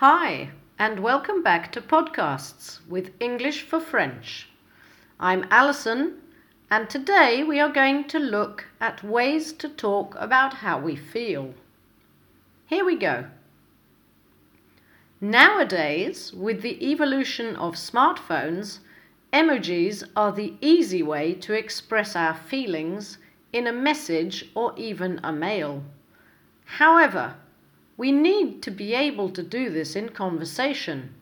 Hi, 0.00 0.48
and 0.78 1.00
welcome 1.00 1.42
back 1.42 1.70
to 1.72 1.82
Podcasts 1.82 2.78
with 2.88 3.10
English 3.20 3.60
for 3.60 3.78
French. 3.78 4.48
I'm 5.20 5.46
Alison, 5.50 6.22
and 6.70 6.88
today 6.88 7.42
we 7.42 7.60
are 7.60 7.68
going 7.68 8.04
to 8.08 8.18
look 8.18 8.64
at 8.80 9.04
ways 9.04 9.52
to 9.52 9.68
talk 9.68 10.14
about 10.18 10.54
how 10.54 10.80
we 10.80 10.96
feel. 10.96 11.52
Here 12.66 12.82
we 12.82 12.96
go. 12.96 13.26
Nowadays, 15.20 16.32
with 16.32 16.62
the 16.62 16.82
evolution 16.82 17.54
of 17.56 17.74
smartphones, 17.74 18.78
emojis 19.34 20.02
are 20.16 20.32
the 20.32 20.54
easy 20.62 21.02
way 21.02 21.34
to 21.34 21.52
express 21.52 22.16
our 22.16 22.32
feelings 22.32 23.18
in 23.52 23.66
a 23.66 23.82
message 23.88 24.50
or 24.54 24.72
even 24.78 25.20
a 25.22 25.30
mail. 25.30 25.84
However, 26.64 27.34
we 28.00 28.10
need 28.10 28.62
to 28.62 28.70
be 28.70 28.94
able 28.94 29.28
to 29.28 29.42
do 29.42 29.68
this 29.68 29.94
in 29.94 30.08
conversation. 30.08 31.12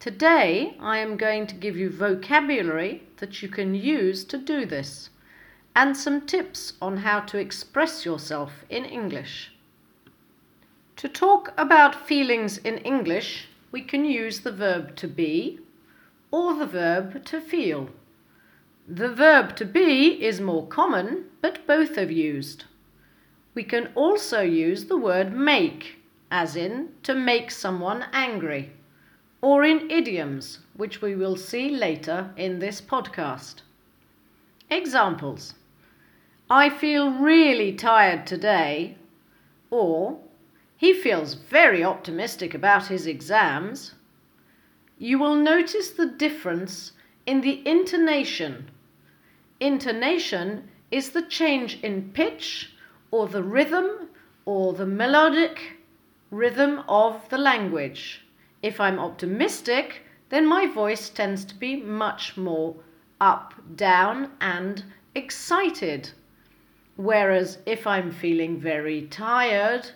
Today, 0.00 0.74
I 0.80 0.96
am 0.96 1.18
going 1.18 1.46
to 1.48 1.54
give 1.54 1.76
you 1.76 1.90
vocabulary 1.90 3.02
that 3.18 3.42
you 3.42 3.50
can 3.50 3.74
use 3.74 4.24
to 4.24 4.38
do 4.38 4.64
this 4.64 5.10
and 5.76 5.94
some 5.94 6.22
tips 6.22 6.72
on 6.80 6.96
how 6.96 7.20
to 7.20 7.36
express 7.36 8.06
yourself 8.06 8.64
in 8.70 8.86
English. 8.86 9.52
To 10.96 11.10
talk 11.10 11.52
about 11.58 12.06
feelings 12.08 12.56
in 12.56 12.78
English, 12.78 13.48
we 13.70 13.82
can 13.82 14.06
use 14.06 14.40
the 14.40 14.52
verb 14.64 14.96
to 14.96 15.06
be 15.06 15.60
or 16.30 16.54
the 16.54 16.64
verb 16.64 17.22
to 17.26 17.38
feel. 17.38 17.90
The 18.88 19.12
verb 19.12 19.56
to 19.56 19.66
be 19.66 20.24
is 20.24 20.40
more 20.40 20.66
common, 20.66 21.26
but 21.42 21.66
both 21.66 21.98
are 21.98 22.10
used. 22.10 22.64
We 23.54 23.64
can 23.64 23.92
also 23.94 24.40
use 24.40 24.86
the 24.86 24.96
word 24.96 25.34
make, 25.34 25.98
as 26.30 26.56
in 26.56 26.88
to 27.02 27.14
make 27.14 27.50
someone 27.50 28.06
angry, 28.12 28.72
or 29.42 29.62
in 29.62 29.90
idioms, 29.90 30.60
which 30.74 31.02
we 31.02 31.14
will 31.14 31.36
see 31.36 31.68
later 31.68 32.30
in 32.36 32.60
this 32.60 32.80
podcast. 32.80 33.56
Examples 34.70 35.54
I 36.48 36.70
feel 36.70 37.10
really 37.10 37.72
tired 37.74 38.26
today, 38.26 38.96
or 39.70 40.18
he 40.76 40.94
feels 40.94 41.34
very 41.34 41.84
optimistic 41.84 42.54
about 42.54 42.86
his 42.86 43.06
exams. 43.06 43.94
You 44.98 45.18
will 45.18 45.34
notice 45.34 45.90
the 45.90 46.06
difference 46.06 46.92
in 47.26 47.42
the 47.42 47.66
intonation. 47.66 48.70
Intonation 49.60 50.68
is 50.90 51.10
the 51.10 51.22
change 51.22 51.80
in 51.82 52.10
pitch 52.12 52.72
or 53.12 53.28
the 53.28 53.42
rhythm 53.44 54.08
or 54.44 54.72
the 54.72 54.86
melodic 54.86 55.76
rhythm 56.32 56.82
of 56.88 57.28
the 57.28 57.38
language. 57.38 58.24
If 58.62 58.80
I'm 58.80 58.98
optimistic, 58.98 60.02
then 60.30 60.46
my 60.46 60.66
voice 60.66 61.10
tends 61.10 61.44
to 61.44 61.54
be 61.54 61.76
much 61.76 62.36
more 62.36 62.74
up, 63.20 63.54
down, 63.76 64.32
and 64.40 64.82
excited. 65.14 66.10
Whereas 66.96 67.58
if 67.66 67.86
I'm 67.86 68.10
feeling 68.10 68.58
very 68.58 69.02
tired, 69.02 69.90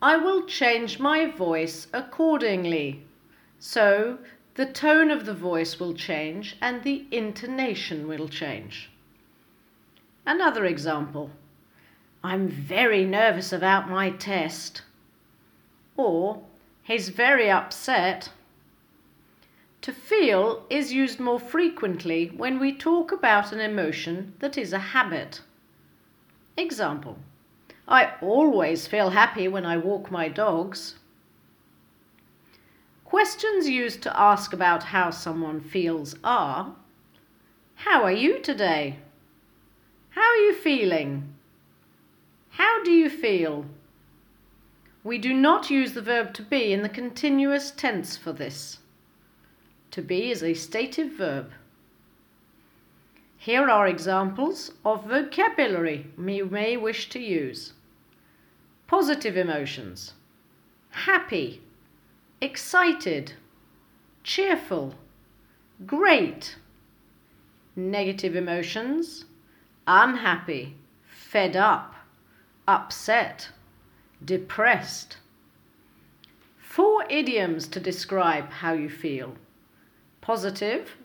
I 0.00 0.16
will 0.16 0.46
change 0.46 0.98
my 0.98 1.30
voice 1.30 1.86
accordingly. 1.92 3.04
So 3.58 4.18
the 4.54 4.66
tone 4.66 5.10
of 5.10 5.26
the 5.26 5.34
voice 5.34 5.78
will 5.78 5.94
change 5.94 6.56
and 6.60 6.82
the 6.82 7.06
intonation 7.10 8.08
will 8.08 8.28
change. 8.28 8.90
Another 10.26 10.64
example. 10.64 11.30
I'm 12.24 12.48
very 12.48 13.04
nervous 13.04 13.52
about 13.52 13.90
my 13.90 14.10
test. 14.10 14.82
Or, 15.96 16.42
he's 16.82 17.08
very 17.08 17.50
upset. 17.50 18.30
To 19.82 19.92
feel 19.92 20.64
is 20.70 20.92
used 20.92 21.18
more 21.18 21.40
frequently 21.40 22.28
when 22.36 22.60
we 22.60 22.72
talk 22.72 23.10
about 23.10 23.50
an 23.52 23.58
emotion 23.58 24.34
that 24.38 24.56
is 24.56 24.72
a 24.72 24.78
habit. 24.78 25.40
Example 26.56 27.18
I 27.88 28.12
always 28.22 28.86
feel 28.86 29.10
happy 29.10 29.48
when 29.48 29.66
I 29.66 29.76
walk 29.76 30.10
my 30.10 30.28
dogs. 30.28 30.94
Questions 33.04 33.68
used 33.68 34.00
to 34.02 34.18
ask 34.18 34.52
about 34.52 34.84
how 34.84 35.10
someone 35.10 35.60
feels 35.60 36.14
are 36.22 36.76
How 37.74 38.04
are 38.04 38.12
you 38.12 38.38
today? 38.38 39.00
How 40.10 40.22
are 40.22 40.36
you 40.36 40.54
feeling? 40.54 41.31
How 42.62 42.80
do 42.84 42.92
you 42.92 43.10
feel? 43.10 43.66
We 45.02 45.18
do 45.18 45.34
not 45.34 45.68
use 45.68 45.94
the 45.94 46.00
verb 46.00 46.32
to 46.34 46.42
be 46.42 46.72
in 46.72 46.82
the 46.82 46.88
continuous 46.88 47.72
tense 47.72 48.16
for 48.16 48.32
this. 48.32 48.78
To 49.90 50.00
be 50.00 50.30
is 50.30 50.44
a 50.44 50.54
stative 50.54 51.10
verb. 51.10 51.50
Here 53.36 53.68
are 53.68 53.88
examples 53.88 54.70
of 54.84 55.08
vocabulary 55.08 56.06
you 56.16 56.44
may 56.46 56.76
wish 56.76 57.08
to 57.08 57.18
use. 57.18 57.72
Positive 58.86 59.36
emotions. 59.36 60.12
Happy, 60.90 61.62
excited, 62.40 63.32
cheerful, 64.22 64.94
great. 65.84 66.54
Negative 67.74 68.36
emotions. 68.36 69.24
Unhappy, 69.88 70.76
fed 71.08 71.56
up 71.56 71.96
upset, 72.66 73.48
depressed. 74.24 75.16
Four 76.58 77.04
idioms 77.10 77.66
to 77.68 77.80
describe 77.80 78.50
how 78.50 78.72
you 78.72 78.88
feel. 78.88 79.34
Positive, 80.20 80.96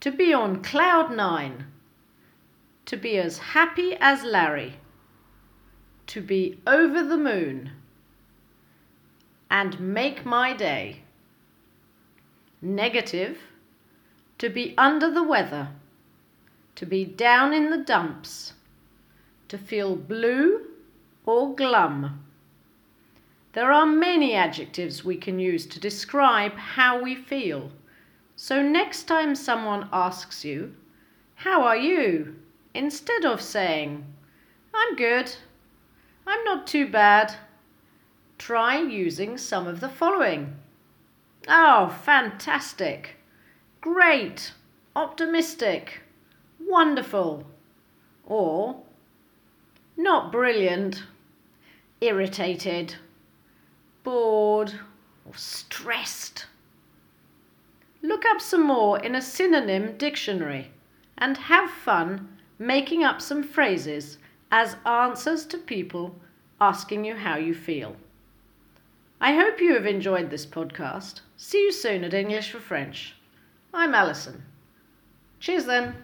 to 0.00 0.10
be 0.10 0.32
on 0.32 0.62
cloud 0.62 1.14
nine, 1.14 1.66
to 2.86 2.96
be 2.96 3.18
as 3.18 3.38
happy 3.38 3.96
as 4.00 4.22
Larry, 4.22 4.74
to 6.06 6.20
be 6.20 6.60
over 6.66 7.02
the 7.02 7.16
moon, 7.16 7.72
and 9.50 9.80
make 9.80 10.24
my 10.24 10.52
day. 10.52 11.02
Negative, 12.62 13.38
to 14.38 14.48
be 14.48 14.74
under 14.78 15.10
the 15.10 15.22
weather, 15.22 15.68
to 16.76 16.86
be 16.86 17.04
down 17.04 17.52
in 17.52 17.70
the 17.70 17.78
dumps 17.78 18.52
to 19.48 19.58
feel 19.58 19.96
blue 19.96 20.66
or 21.24 21.54
glum. 21.54 22.24
There 23.52 23.72
are 23.72 23.86
many 23.86 24.34
adjectives 24.34 25.04
we 25.04 25.16
can 25.16 25.38
use 25.38 25.66
to 25.66 25.80
describe 25.80 26.54
how 26.56 27.02
we 27.02 27.14
feel. 27.14 27.70
So 28.36 28.62
next 28.62 29.04
time 29.04 29.34
someone 29.34 29.88
asks 29.92 30.44
you, 30.44 30.74
How 31.36 31.62
are 31.62 31.76
you? 31.76 32.36
instead 32.74 33.24
of 33.24 33.40
saying, 33.40 34.04
I'm 34.74 34.96
good, 34.96 35.34
I'm 36.26 36.44
not 36.44 36.66
too 36.66 36.86
bad, 36.86 37.34
try 38.36 38.78
using 38.78 39.38
some 39.38 39.66
of 39.66 39.80
the 39.80 39.88
following. 39.88 40.56
Oh, 41.48 41.88
fantastic! 42.04 43.16
Great! 43.80 44.52
Optimistic! 44.94 46.02
Wonderful! 46.60 47.46
Or 48.26 48.82
not 49.96 50.30
brilliant, 50.30 51.02
irritated, 52.00 52.94
bored, 54.04 54.72
or 55.24 55.34
stressed. 55.34 56.46
Look 58.02 58.24
up 58.26 58.40
some 58.40 58.62
more 58.62 58.98
in 58.98 59.14
a 59.14 59.22
synonym 59.22 59.96
dictionary 59.96 60.70
and 61.18 61.36
have 61.36 61.70
fun 61.70 62.28
making 62.58 63.02
up 63.02 63.20
some 63.20 63.42
phrases 63.42 64.18
as 64.50 64.76
answers 64.84 65.44
to 65.46 65.58
people 65.58 66.14
asking 66.60 67.04
you 67.04 67.16
how 67.16 67.36
you 67.36 67.54
feel. 67.54 67.96
I 69.20 69.34
hope 69.34 69.60
you 69.60 69.74
have 69.74 69.86
enjoyed 69.86 70.30
this 70.30 70.46
podcast. 70.46 71.20
See 71.36 71.62
you 71.62 71.72
soon 71.72 72.04
at 72.04 72.14
English 72.14 72.50
for 72.50 72.60
French. 72.60 73.14
I'm 73.72 73.94
Alison. 73.94 74.44
Cheers 75.40 75.64
then. 75.64 75.96